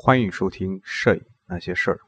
[0.00, 1.98] 欢迎收听《摄影那些事儿》。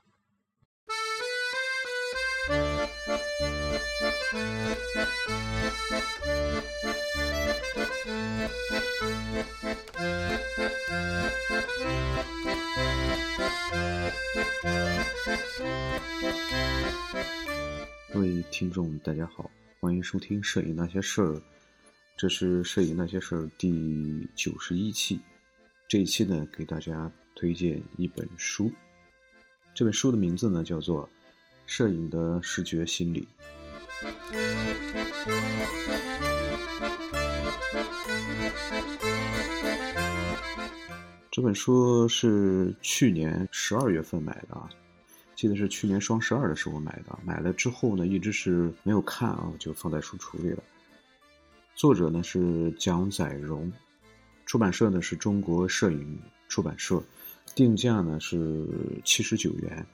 [18.13, 19.51] 各位听众，大家好，
[19.81, 21.33] 欢迎收听《摄影那些事儿》，
[22.17, 25.21] 这是《摄影那些事儿》第九十一期。
[25.91, 28.71] 这一期呢，给大家推荐一本书。
[29.75, 31.05] 这本书的名字呢，叫做
[31.67, 33.27] 《摄影的视觉心理》。
[41.29, 44.71] 这本书是去年十二月份买的啊，
[45.35, 47.19] 记得是去年双十二的时候买的。
[47.25, 50.63] 买了之后呢，一直是没有看啊，就放在书橱里了。
[51.75, 53.73] 作者呢是蒋载荣。
[54.51, 57.01] 出版社呢是中国摄影出版社，
[57.55, 58.67] 定价呢是
[59.05, 59.87] 七十九元。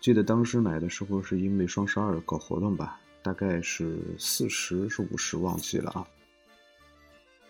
[0.00, 6.06] 记得当时买的时候是因为双十二搞活动吧，大概是四十是五十忘记了啊。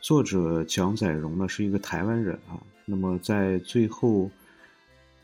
[0.01, 2.59] 作者蒋载荣呢是一个台湾人啊。
[2.87, 4.31] 那么在最后，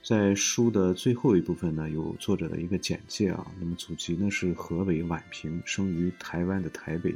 [0.02, 3.46] 在书的最后一部分呢有作者的一个简介啊。
[3.58, 7.14] 那么祖籍呢是河北宛平，生于台湾的台北，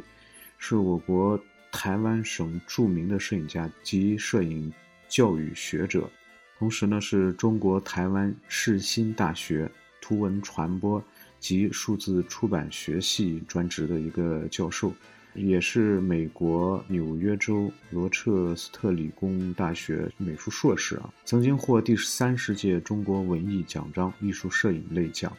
[0.57, 1.39] 是我国。
[1.75, 4.73] 台湾省著名的摄影家及摄影
[5.09, 6.09] 教育学者，
[6.57, 9.69] 同时呢是中国台湾世新大学
[10.01, 11.03] 图文传播
[11.41, 14.95] 及数字出版学系专职的一个教授，
[15.35, 25.31] 也是美国纽约州罗彻斯特理工大学美术硕士啊，曾经获第三十届中国文艺奖章艺术摄影类奖。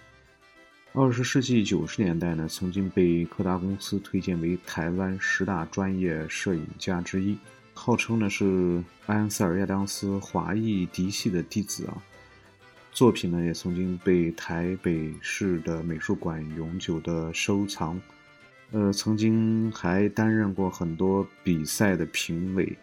[0.98, 7.38] 二十世纪九十年代呢，曾经被柯达公司推荐为台湾十大专业摄影家之一，
[7.74, 12.02] 号称呢是埃恩塞尔亚当斯华裔嫡系的弟子啊。
[12.94, 18.00] 作品呢也曾经被台北市的美术馆永久的收藏，
[18.72, 22.74] 呃，曾经还担任过很多比赛的评委、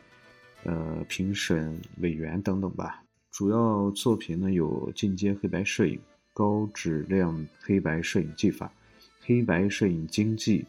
[0.65, 3.03] 呃评审委员等等吧。
[3.31, 5.99] 主要作品呢有进阶黑白摄影。
[6.33, 8.73] 高质量黑白摄影技法、
[9.21, 10.65] 黑白摄影经济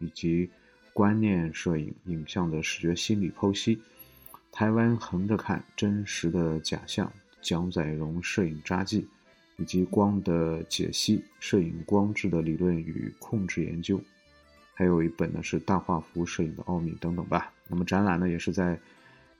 [0.00, 0.50] 以及
[0.92, 3.80] 观念摄影影像的视觉心理剖析、
[4.50, 9.06] 台湾横着看真实的假象、蒋载荣摄影札记
[9.56, 14.00] 以及光的解析、摄影光质的理论与控制研究，
[14.74, 17.52] 还有一本呢是大画幅摄影的奥秘等等吧。
[17.68, 18.78] 那么展览呢也是在。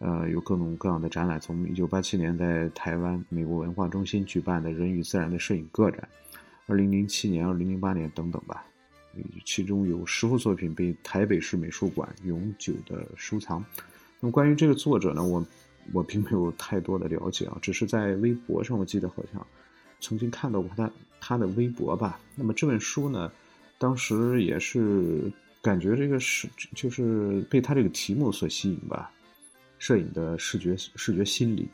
[0.04, 6.08] 呃，有各种各样的展览，从一九八七年在台湾美国文化中心举办的人与自然的摄影个展，
[6.66, 8.66] 二零零七年、二零零八年等等吧。
[9.44, 13.64] 其中有十幅作品被台北市美术馆永久的收藏。
[14.18, 15.46] 那么关于这个作者呢，我
[15.92, 19.46] 我并没有太多的了解啊，只是在微博上，我记得好像
[20.00, 22.18] 曾经看到过他他的微博吧。
[22.34, 23.30] 那么这本书呢，
[23.78, 25.30] 当时也是
[25.62, 29.12] 感觉这个是就是被他这个题目所吸引吧。
[29.82, 31.68] 摄影的视觉视觉心理，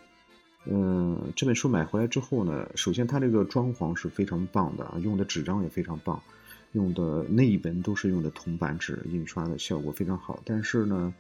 [0.65, 6.19] 嗯，这本书买回来之后呢，首先它这个装潢是非常棒的啊，用的纸张也非常棒，
[6.73, 10.41] 用的内文都是用的铜版纸，印刷的效果非常好。
[10.43, 11.15] 但是呢，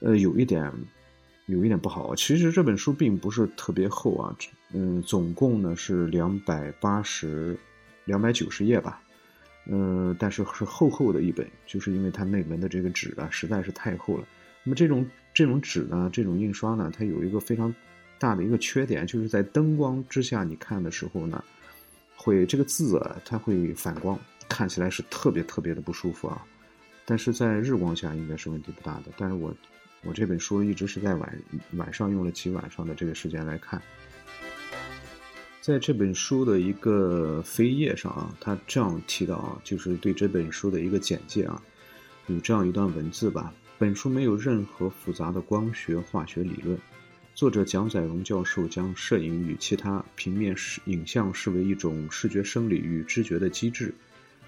[0.00, 0.70] 呃，有一点，
[1.46, 2.14] 有一点不好。
[2.14, 4.36] 其实这本书并不是特别厚啊，
[4.74, 7.58] 嗯，总共呢是两百八十，
[8.04, 9.00] 两百九十页吧，
[9.64, 14.28] 嗯，但是是厚厚的一本，就是因为它内文的这个纸啊实在是太厚了。
[14.64, 15.04] 那么这种
[15.34, 17.74] 这种纸呢，这种印刷呢，它有一个非常
[18.18, 21.42] 大的一个缺点，就是在灯光之下你看的时候呢，
[22.16, 26.44] 会这个字啊，它会反光，看起来是特别特别的不舒服啊。
[27.04, 29.04] 但是在日光下应该是问题不大的。
[29.16, 29.54] 但是我
[30.04, 31.38] 我这本书一直是在晚
[31.72, 33.82] 晚上用了几晚上的这个时间来看，
[35.60, 41.60] 在这本书的一个扉页上啊，他这样提到啊，就是对这本书的一个简介啊，
[42.26, 43.52] 有这样一段文字吧。
[43.82, 46.78] 本书没有任何复杂的光学化学理论。
[47.34, 53.92] 作者蒋载荣教授将摄影与其他平面视影像视为一种视觉生理与知觉的机制，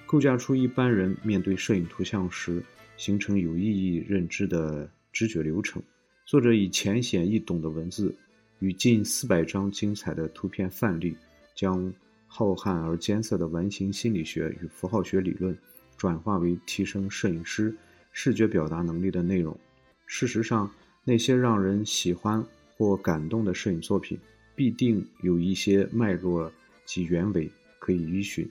[0.07, 2.63] 构架出一般人面对摄影图像时
[2.97, 5.83] 形成有意义认知的知觉流程。
[6.25, 8.15] 作者以浅显易懂的文字
[8.61, 11.17] 与近四百张精彩的图片范例，
[11.57, 11.93] 将
[12.29, 15.59] 浩瀚而艰涩的完形心理学与符号学理论
[15.97, 17.77] 转化为提升摄影师。
[18.15, 19.55] 视觉表达能力的内容。
[20.07, 20.71] 事实上，
[21.05, 22.43] 那些让人喜欢
[22.77, 24.19] 或感动的摄影作品，
[24.55, 26.51] 必定有一些脉络
[26.87, 28.49] 及原委可以依循。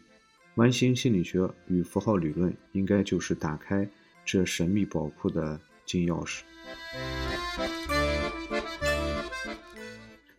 [0.55, 3.89] 完形心理学与符号理论，应该就是打开
[4.25, 6.41] 这神秘宝库的金钥匙。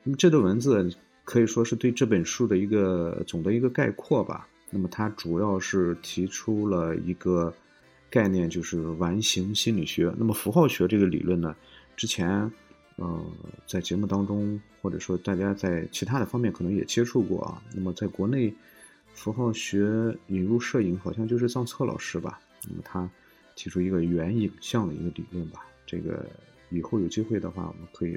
[0.03, 0.95] 那么这段文字
[1.25, 4.47] 可以说是对这本书的一个总的一个概括吧。
[4.71, 7.53] 那么它主要是提出了一个
[8.15, 10.15] 概念，就是完形心理学。
[10.17, 11.53] 那么符号学这个理论呢，
[11.97, 12.49] 之前
[12.95, 13.25] 呃
[13.67, 17.61] 在节目当中，或者说大家在其他的方面可能也接触过啊。
[17.75, 18.55] 那么在国内，
[19.15, 22.39] 符号学引入摄影，好像就是藏策老师吧。
[22.69, 23.11] 那么他
[23.57, 25.67] 提出一个原影像的一个理论吧。
[25.85, 26.25] 这个
[26.71, 28.17] 以后有机会的话，我们可以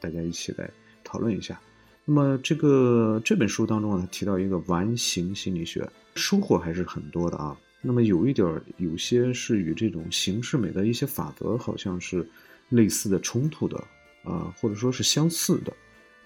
[0.00, 0.68] 大家一起来
[1.04, 1.60] 讨论一下。
[2.04, 7.56] 那么这个这本书当中呢，提到一个完形心理学，收获还是很多的啊。
[7.80, 12.28] 那么有一点儿，有些是与这种形式美的一些法则好像是
[12.70, 13.76] 类似的、冲突的
[14.24, 15.72] 啊，或者说是相似的。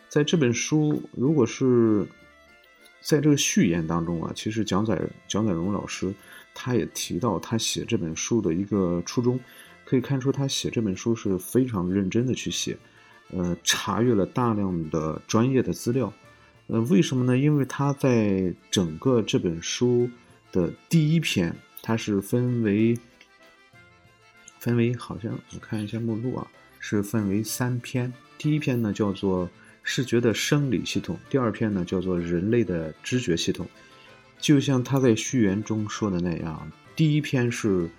[0.09, 2.07] 在这本书，如果是
[3.01, 6.13] 在这个序言当中啊，其实蒋载蒋载荣老师
[6.55, 9.39] 他也提到他写这本书的一个初衷，
[9.85, 12.77] 可以看出他写这本书是非常认真的去写。
[13.31, 16.13] 呃，查阅了大量的专业的资料，
[16.67, 17.39] 呃，为什么呢？
[17.39, 20.11] 因为他在整个这本书
[20.53, 21.53] 的第一篇，
[21.83, 22.97] 它是分为
[24.61, 26.47] 分为，好像我看一下目录啊，
[26.79, 28.13] 是分为三篇。
[28.39, 29.51] 第一篇呢叫做
[29.83, 33.67] 视觉的生理系统，第二篇呢叫做人类的知觉系统。
[34.39, 37.91] 就像他在序言中说的那样，第一篇是。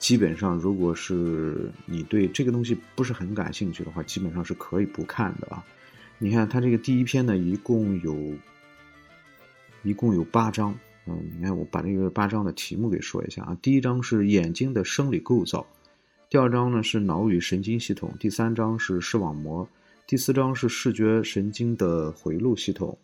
[0.00, 5.62] 基本上，如果是你对这个东西不是很感兴趣的话，基本上是可以不看的啊。
[6.16, 8.34] 你看，它这个第一篇呢，一共有，
[9.82, 10.74] 一共有八章。
[11.10, 13.58] 嗯，你看，我把这个八章的题目给说一下啊。
[13.60, 15.66] 第一章是眼睛的生理构造，
[16.28, 19.68] 第二章呢是脑与神经系统，第三章是视网膜，
[20.06, 22.96] 第四章是视觉神经的回路系统，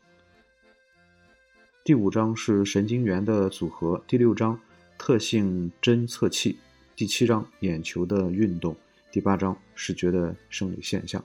[1.83, 4.57] 第五章是神经元的组合，第六章
[4.97, 6.57] 特性侦测器。
[6.95, 8.77] 第七章眼球的运动，
[9.11, 11.23] 第八章视觉的生理现象，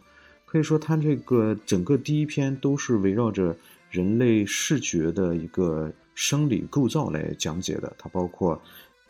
[0.48, 3.56] 可以说它这个整个第一篇都是围绕着
[3.92, 7.94] 人类视觉的一个生理构造来讲解的。
[7.98, 8.60] 它包括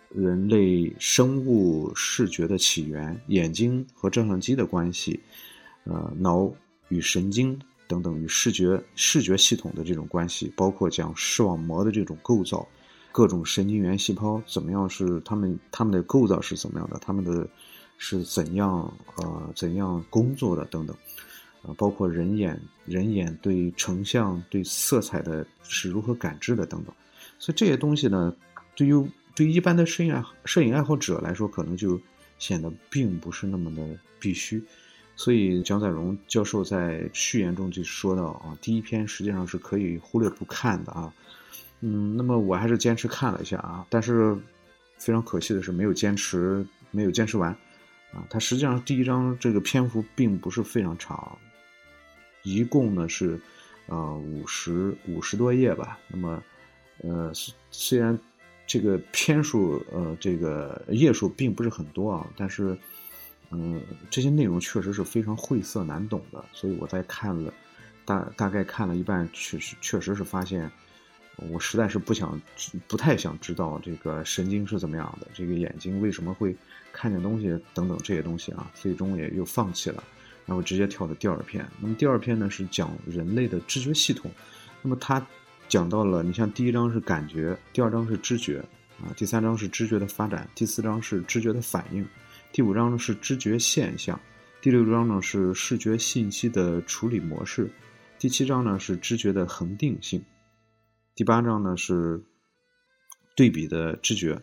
[0.09, 5.19] 人类生物视觉的起源、眼睛和照相机的关系，
[5.85, 6.51] 呃，脑
[6.89, 12.67] 与神经等等与视觉视觉系统的这种关系，包括讲视网膜的这种构造。
[13.13, 14.89] 各种神经元细胞怎么样？
[14.89, 16.97] 是它们它们的构造是怎么样的？
[16.99, 17.45] 它们的
[17.97, 20.95] 是怎样呃怎样工作的等等，
[21.63, 26.93] 啊，包括人眼人眼对成像对色彩的是如何感知的等等。
[27.37, 28.35] 所以这些东西呢，
[28.75, 28.93] 对于
[29.35, 31.99] 对于一般的摄影爱摄影爱好者来说，可能就
[32.37, 34.63] 显得并不是那么的必须。
[35.15, 41.13] 所以蒋载荣教授在序言中就说到啊，第一篇实际上是可以忽略不看的啊。
[41.81, 44.35] 嗯，那么我还是坚持看了一下啊，但是
[44.97, 47.51] 非常可惜的是没有坚持，没有坚持完
[48.13, 48.25] 啊。
[48.29, 51.37] 它实际上第一章这个篇幅并不是非常长，
[52.43, 53.39] 一共呢是
[53.87, 55.99] 呃五十五十多页吧。
[56.07, 56.43] 那么
[57.03, 57.31] 呃
[57.71, 58.17] 虽然
[58.65, 62.77] 这个篇数呃这个页数并不是很多啊，但是
[63.49, 67.53] 嗯这些内容确实是非常晦涩难懂的，所以我在看了
[68.05, 70.71] 大大概看了一半，确实确实是发现。
[71.49, 72.39] 我实在是不想，
[72.87, 76.55] 不太想知道这个神经是怎么样的，这个眼睛为什么会
[76.91, 80.03] 看见东西等等这些东西啊，最终也又放弃了，
[80.51, 81.65] 然后直接跳到第二篇。
[81.79, 84.29] 那么第二篇呢是讲人类的知觉系统，
[84.81, 85.25] 那么他
[85.69, 88.59] 讲到了，你像第一章是感觉，第二章是知觉，
[89.01, 92.05] 啊，第三章是知觉的发展，第四章是知觉的反应，
[92.51, 94.19] 第五章呢是知觉现象，
[94.61, 97.71] 第六章呢是视觉信息的处理模式，
[98.19, 100.21] 第七章呢是知觉的恒定性。
[101.15, 102.21] 第八章呢是
[103.37, 104.37] 对比的知觉，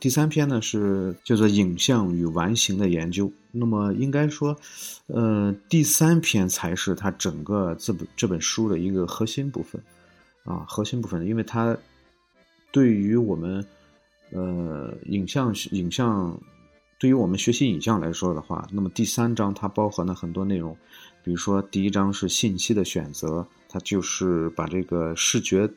[0.00, 3.32] 第三篇呢是叫做影像与完形的研究。
[3.50, 4.56] 那么应该说，
[5.06, 9.82] 呃，第三篇才是它整个这本这本书的一个核心部分
[10.44, 11.76] 啊，核心部分，因为它
[12.70, 13.64] 对于我们
[14.30, 16.38] 呃影像影像
[16.98, 20.76] 对于我们学习影像来说的话，那么第三章它包含了很多内容，
[21.24, 23.46] 比如说第一章是信息的选择。
[23.70, 25.70] 它就是把这个视觉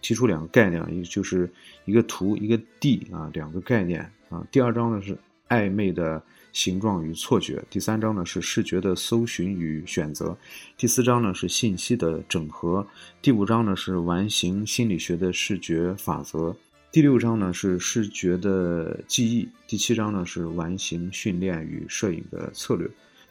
[0.00, 1.50] 提出两个概念，一就是
[1.84, 4.46] 一个图一个地啊，两个概念啊。
[4.50, 5.16] 第二章呢是
[5.48, 10.36] 暧昧的形状与错觉，第三章呢是视觉的搜寻与选择，
[10.76, 12.86] 第四章呢是信息的整合，
[13.20, 16.54] 第五章呢是完形心理学的视觉法则，
[16.92, 22.88] 第六章呢是视觉的记忆，第七章呢是完形训练与摄影的策略，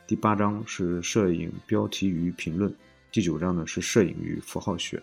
[0.07, 2.73] 第八章是摄影标题与评论。
[3.11, 5.01] 第九章呢是摄影与符号学，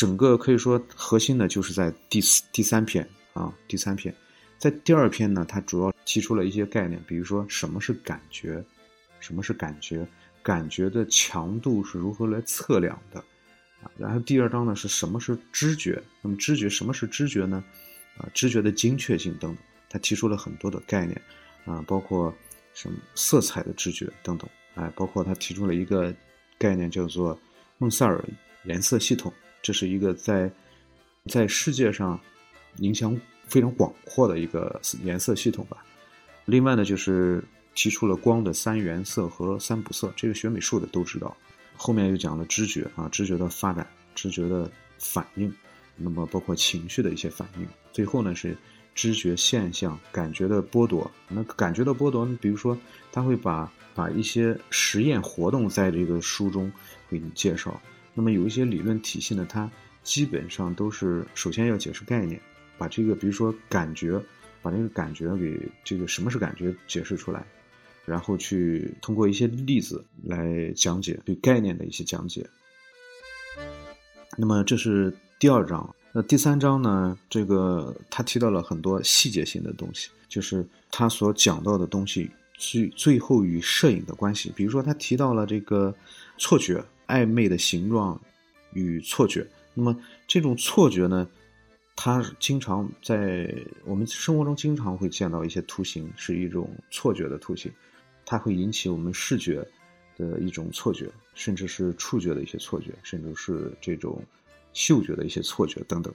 [0.00, 4.14] 整个可以说核心呢就是在第四第三篇啊，第三篇，
[4.56, 8.64] 在第二篇呢，它主要提出了一些概念，比如说什么是感觉，
[9.20, 10.08] 什么是感觉，
[10.42, 13.20] 感觉的强度是如何来测量的
[13.82, 13.92] 啊？
[13.98, 16.02] 然后第二章呢是什么是知觉？
[16.22, 17.62] 那么知觉什么是知觉呢？
[18.16, 19.58] 啊，知觉的精确性等等，
[19.90, 21.20] 他提出了很多的概念
[21.66, 22.34] 啊，包括
[22.72, 26.10] 什么色彩的知觉等等，哎，包括他提出了一个
[26.56, 27.38] 概念叫做
[27.76, 28.24] 孟塞尔
[28.64, 29.30] 颜色系统，
[29.62, 30.50] 这是一个在
[31.26, 32.18] 在世界上
[32.78, 35.84] 影响非常广阔的一个颜色系统吧。
[36.46, 41.36] 另外呢，就是提出了光的三原色和三补色，这个学美术的都知道。
[41.76, 45.52] 后面又讲了知觉啊，知觉的发展，知觉的反应，
[45.96, 47.66] 那么包括情绪的一些反应。
[47.92, 48.56] 最后呢是
[48.94, 51.10] 知觉现象、感觉的剥夺。
[51.28, 52.76] 那感觉的剥夺，比如说
[53.12, 56.70] 他会把把一些实验活动在这个书中
[57.08, 57.80] 给你介绍。
[58.14, 59.70] 那么有一些理论体系呢，它
[60.02, 62.40] 基本上都是首先要解释概念，
[62.78, 64.20] 把这个比如说感觉。
[64.62, 67.42] 把这个感觉给这个什么是感觉解释出来，
[68.04, 72.46] 然后去通过一些例子来讲解对概念的一些讲解。
[74.36, 77.18] 那么这是第二章，那第三章呢？
[77.30, 84.52] 这个他提到了很多细节性的东西，就是他所讲到的东西最最后与摄影的关系。
[84.54, 85.94] 比如说他提到了这个
[86.36, 88.20] 错觉、暧昧的形状
[88.72, 89.46] 与错觉。
[89.74, 89.94] 那么
[90.26, 91.28] 这种错觉呢？
[91.96, 97.70] 它经常在我们生活中经常会见到一些图形，是一种错觉的图形，
[98.24, 99.62] 它会引起我们视觉
[100.16, 104.22] 的一种错觉，甚至是触觉的一些错觉，甚至是这种
[104.72, 106.14] 嗅觉的一些错觉等等。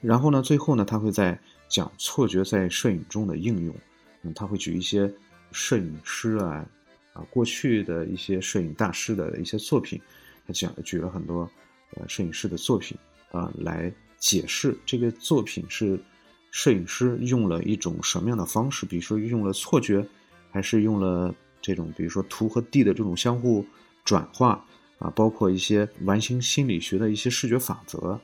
[0.00, 1.36] 然后呢，最后呢，他会在
[1.68, 3.74] 讲错觉在摄影中的应用，
[4.22, 5.12] 嗯，他会举一些
[5.50, 6.64] 摄影师啊
[7.12, 10.00] 啊过去的一些摄影大师的一些作品，
[10.46, 11.48] 他讲举了很多
[11.96, 12.96] 呃摄影师的作品
[13.30, 13.92] 啊来。
[14.16, 16.02] 解释这个作品是
[16.50, 20.02] 摄影师用了一种什么样的方式，比如说用了错觉，
[20.50, 23.62] 还是用了这种比如说图和地的这种相互
[24.02, 24.64] 转化
[24.98, 28.18] 啊，包括一些完形心理学的一些视觉法则。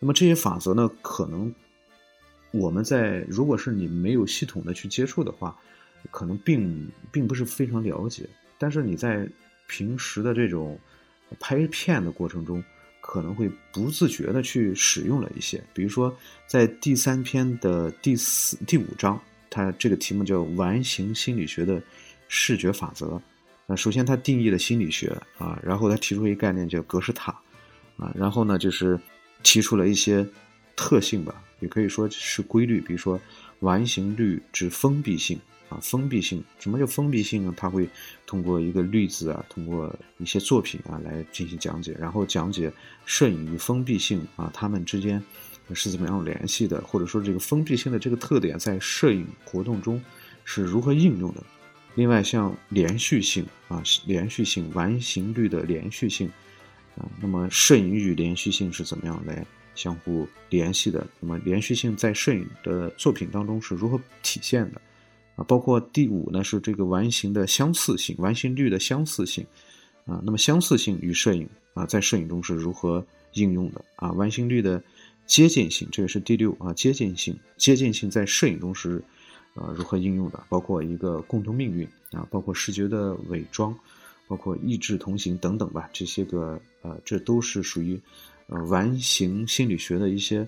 [0.00, 1.54] 那么这些法则呢，可能
[2.50, 5.54] 我们在如果是你没有系统的去接触的话，
[6.10, 8.26] 可能并并不是非常了解。
[8.56, 9.28] 但是你在
[9.66, 10.80] 平时的这种
[11.40, 12.62] 拍片的过程中，
[13.00, 16.14] 可能会不自觉的去使用了一些，比如说
[16.46, 21.82] 在第三篇的第四、第五章，它这个题目叫完形心理学的
[22.28, 23.20] 视觉法则。
[23.66, 27.32] 那首先它定义了心理学啊，然后它提出一个概念叫格式塔
[27.96, 28.98] 啊，然后呢就是
[29.42, 30.26] 提出了一些
[30.74, 33.20] 特性吧，也可以说是规律，比如说
[33.60, 35.38] 完形率之封闭性。
[35.68, 37.54] 啊，封闭性，什么叫封闭性呢？
[37.56, 37.88] 他会
[38.26, 42.72] 通过一个例子啊，通过一些作品啊来进行讲解，然后讲解
[43.04, 45.22] 摄影与封闭性啊，它们之间
[45.74, 50.02] 是怎么样联系的，或者说这个封闭性的这个特点在摄影活动中
[50.44, 51.42] 是如何应用的。
[51.94, 56.30] 另外，像连续性啊，连续性完形率的连续性
[56.96, 59.44] 啊，那么摄影与连续性是怎么样来
[59.74, 61.06] 相互联系的？
[61.20, 64.80] 那么连续性在摄影的作品当中是如何体现的？
[65.38, 69.46] 啊，包括第五呢，是这个完形的相似性，完形率的相似性，
[70.04, 73.80] 啊，那么相似性与摄影啊，在摄影中是如何应用的？
[73.94, 74.82] 啊，完形率的
[75.26, 79.00] 接近性，这个是第六啊，接近性，接近性在摄影中是
[79.54, 80.42] 呃如何应用的？
[80.48, 83.72] 包括一个共同命运啊，包括视觉的伪装，
[84.26, 87.96] 包括意志同行等等吧，这些个呃，这都是属于
[88.48, 90.44] 呃完形心理学的一些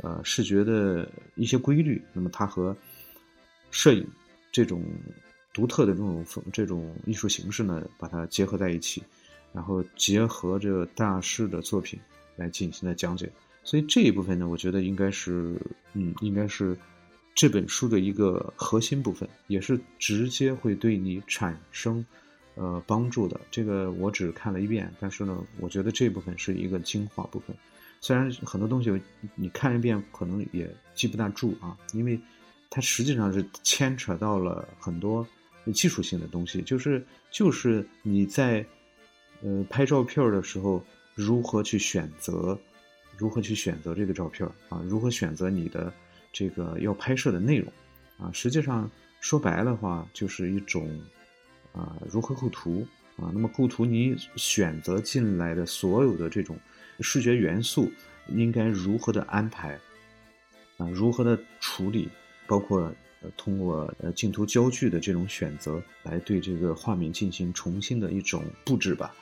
[0.00, 2.02] 呃视觉的一些规律。
[2.12, 2.76] 那么它和
[3.70, 4.04] 摄影。
[4.52, 4.84] 这种
[5.54, 9.02] 独特的这种这种艺术形式呢，把它结合在一起，
[9.52, 11.98] 然后结合着大师的作品
[12.36, 13.30] 来进行的讲解。
[13.64, 15.60] 所以这一部分呢，我觉得应该是，
[15.94, 16.76] 嗯，应该是
[17.34, 22.04] 这本书的一个核心部分，也是直接会对你产生
[22.54, 23.40] 呃帮助的。
[23.50, 27.56] 这个我只看了一遍，但是呢，我觉得这部分是一个精华部分。
[28.00, 28.90] 虽然很多东西
[29.34, 32.20] 你看一遍可能也记不大住啊，因为。
[32.74, 35.26] 它实际上是牵扯到了很多
[35.74, 38.64] 技术性的东西，就是就是你在
[39.42, 40.82] 呃拍照片的时候，
[41.14, 42.58] 如何去选择，
[43.18, 44.82] 如何去选择这个照片啊？
[44.86, 45.92] 如何选择你的
[46.32, 47.70] 这个要拍摄的内容
[48.16, 48.32] 啊？
[48.32, 50.98] 实际上说白了话，就是一种
[51.74, 52.86] 啊如何构图
[53.18, 53.28] 啊。
[53.34, 56.58] 那么构图你选择进来的所有的这种
[57.00, 57.92] 视觉元素，
[58.28, 59.78] 应该如何的安排
[60.78, 60.88] 啊？
[60.88, 62.08] 如何的处理？
[62.52, 62.92] 包括
[63.22, 69.14] 呃通过呃镜头焦距的这种选择来对这个画面进行重新的一种布置吧，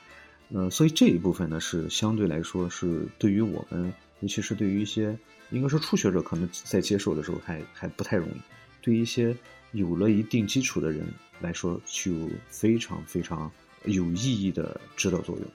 [0.49, 5.17] 呃，所以这一部分呢是相对来说是对于我们，尤其是对于一些
[5.51, 8.41] 应该说初学者可能在接受的时候还还不太容易，
[8.81, 9.33] 对于一些
[9.71, 11.07] 有了一定基础的人
[11.39, 13.49] 来说具有非常非常
[13.85, 15.45] 有意义的指导作用。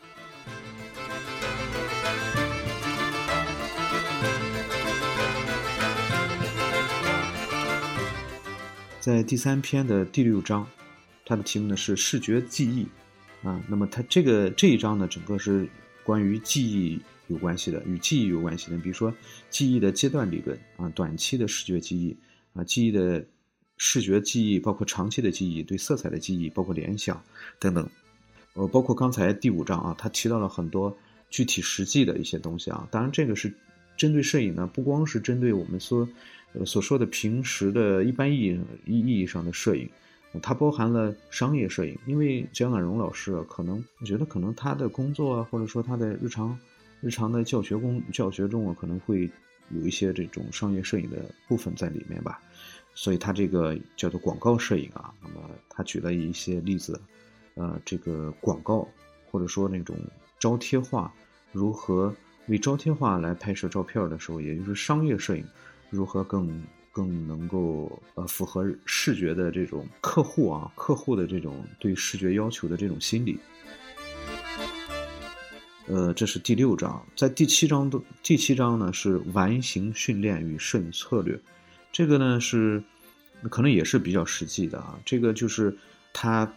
[9.06, 10.66] 在第三篇的第六章，
[11.24, 12.84] 它的题目呢是视觉记忆
[13.46, 13.62] 啊。
[13.68, 15.68] 那么它这个这一章呢，整个是
[16.02, 18.76] 关于记忆有关系的，与记忆有关系的。
[18.78, 19.14] 比如说
[19.48, 22.16] 记忆的阶段理论啊，短期的视觉记忆
[22.52, 23.24] 啊，记忆的
[23.76, 27.22] 视觉记忆，包括长期的记忆，对色彩的记忆，包括联想
[27.60, 27.88] 等等。
[28.54, 30.92] 呃，包括刚才第五章啊，他提到了很多
[31.30, 32.88] 具体实际的一些东西啊。
[32.90, 33.54] 当然，这个是
[33.96, 36.08] 针对摄影呢，不光是针对我们说。
[36.52, 39.88] 呃，所说的平时的一般意义意义上的摄影，
[40.42, 41.98] 它包含了商业摄影。
[42.06, 46.58] 因为蒋婉蓉老师啊，可能我觉得可能他的工作啊，或者说他的日常
[47.00, 49.30] 日常的教学工教学中啊，可能会
[49.70, 52.40] 有一些这种商业摄影的部分在里面吧。
[52.94, 56.98] 所以他这个叫做广告摄影啊，那么他举了一些例子，
[57.54, 58.88] 呃，这个广告
[59.30, 59.94] 或者说那种
[60.38, 61.12] 招贴画，
[61.52, 62.14] 如何
[62.46, 65.44] 为招贴画来拍摄照片的时候，也就是商业摄影。
[65.96, 66.62] 如何更
[66.92, 73.38] 更能够呃符合视觉的这种客户啊客户的这种对视觉要求的这种心理？
[75.86, 81.40] 呃，这是第六章，在第七章的第七章呢是完形训练与摄影策略，
[81.90, 82.82] 这个呢是
[83.50, 84.98] 可能也是比较实际的啊。
[85.04, 85.74] 这个就是
[86.12, 86.52] 他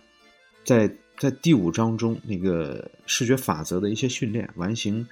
[0.65, 5.07] 在在第五章中那个视觉法则的一些训练，完形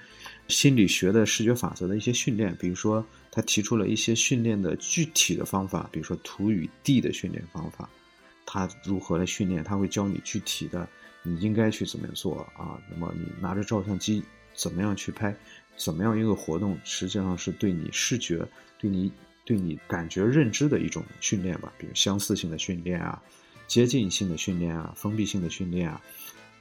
[0.48, 3.04] 心理学的视觉法则的一些训练，比如说。
[3.30, 7.88] 他提出了一些训练的具体的方法，比如说图与地的训练方法，
[8.44, 9.62] 他如何来训练？
[9.62, 10.88] 他会教你具体的，
[11.22, 12.80] 你应该去怎么做啊？
[12.90, 14.20] 那么你拿着照相机
[14.54, 15.32] 怎么样去拍？
[15.76, 18.44] 怎么样一个活动，实际上是对你视觉、
[18.76, 19.12] 对你、
[19.44, 21.72] 对你感觉认知的一种训练吧？
[21.78, 23.22] 比如相似性的训练啊，
[23.68, 26.00] 接近性的训练啊，封闭性的训练啊，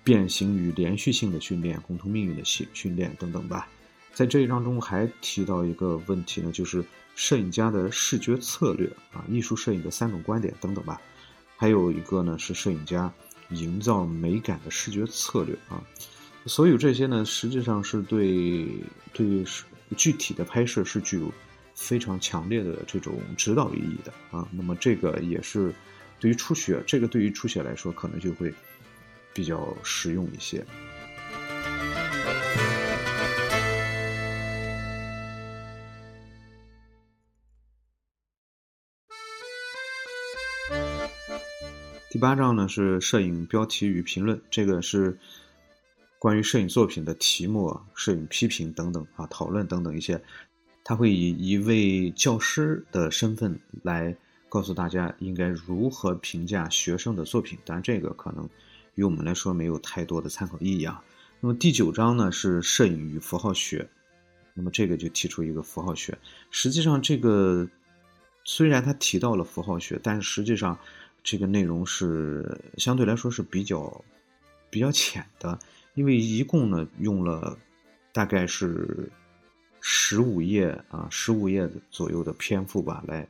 [0.04, 3.68] 变形与连续性的训练，共同命运的训训练等等吧。
[4.18, 6.84] 在这一章中还提到一个问题呢，就是
[7.16, 11.00] 摄影家的视觉策略啊，艺术摄影的三种观点等等吧。
[11.56, 13.14] 还有一个呢是摄影家
[13.50, 15.84] 营造美感的视觉策略啊。
[16.48, 18.68] 所有这些呢，实际上是对
[19.14, 19.46] 对于
[19.96, 21.32] 具体的拍摄是具有
[21.76, 24.48] 非常强烈的这种指导意义的啊。
[24.52, 25.72] 那么这个也是
[26.20, 28.52] 对于初学，这个对于初学来说可能就会
[29.32, 30.66] 比较实用一些。
[42.18, 45.16] 第八章呢是摄影标题与评论，这个是
[46.18, 50.20] 关于摄影作品的题目、摄影批评等等啊，讨论等等一些。
[50.84, 54.18] 他会以一位教师的身份来
[54.50, 58.50] 告诉大家应该如何评价学生的作品，但这个可能
[58.96, 61.04] 与我们来说没有太多的参考意义啊。
[61.40, 63.88] 那么第九章呢是摄影与符号学，
[64.56, 66.18] 那么这个就提出一个符号学。
[66.50, 67.70] 实际上，这个
[68.44, 70.80] 虽然他提到了符号学，但是实际上。
[71.30, 74.02] 这个内容是相对来说是比较
[74.70, 75.60] 比较浅的，
[75.94, 77.60] 因为一共呢用了
[78.14, 79.12] 大概是
[79.82, 83.28] 十五页啊，十五页左右的篇幅吧，来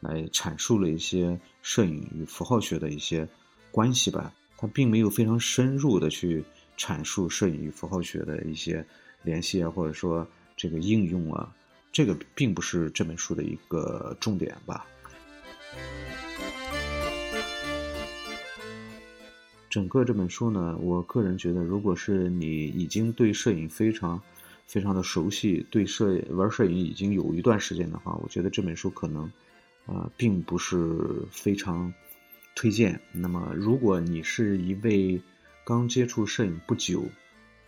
[0.00, 3.28] 来阐述了一些摄影与符号学的一些
[3.70, 4.34] 关系吧。
[4.56, 6.44] 他并没有非常深入的去
[6.76, 8.84] 阐述摄影与符号学的一些
[9.22, 11.54] 联系啊，或者说这个应用啊，
[11.92, 14.84] 这个并不是这本书的一个重点吧。
[19.70, 24.20] 整个这本书呢，我个人觉得，如果是你已经对摄影非常、
[24.66, 29.30] 非常的熟悉，对摄玩摄影已经有一段时间的话，我觉得这本书可能，
[29.86, 30.98] 呃，并不是
[31.30, 31.94] 非常
[32.56, 33.00] 推荐。
[33.12, 35.22] 那么，如果你是一位
[35.64, 37.04] 刚接触摄影不久，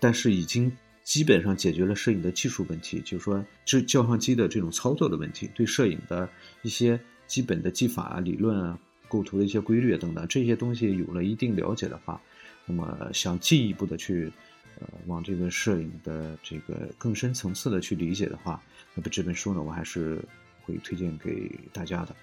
[0.01, 0.73] 但是已经
[1.05, 6.29] 基本上解决了摄影的技术问题，就是说这照相机的这种操作的问题，对摄影的
[6.63, 8.77] 一些基本的技法啊、理论啊。
[9.13, 12.19] 构图的一些规律等等，这些东西有了一定了解的话，
[12.65, 14.33] 那么想进一步的去，
[14.81, 18.59] 呃，往这个摄影的这个更深层次的去理解的话，
[18.95, 20.19] 那么这本书呢，我还是
[20.63, 22.17] 会推荐给大家的。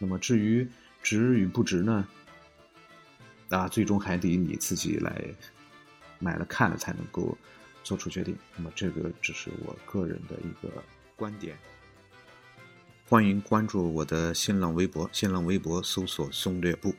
[0.00, 0.66] 那么至于
[1.00, 2.08] 值与不值呢，
[3.50, 5.24] 啊，最终还得你自己来
[6.18, 7.38] 买了看了才能够
[7.84, 8.36] 做出决定。
[8.56, 10.82] 那么这个只是我个人的一个
[11.14, 11.56] 观点。
[13.08, 16.94] 欢迎关注我的新浪微博，新浪微博搜索“松略部”。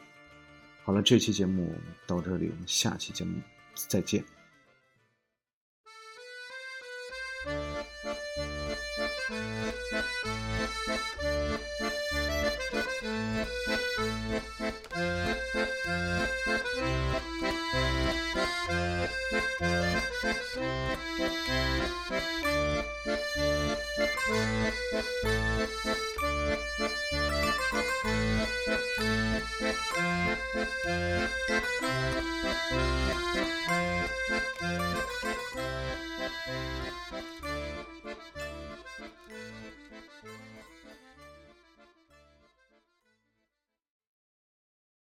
[0.85, 1.73] 好了，这期节目
[2.05, 3.41] 到这里，我们下期节目
[3.73, 4.23] 再见。